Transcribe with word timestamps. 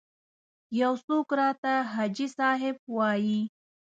یو 0.81 0.93
څوک 1.05 1.27
راته 1.39 1.73
حاجي 1.93 2.27
صاحب 2.37 2.75
وایي. 2.97 3.39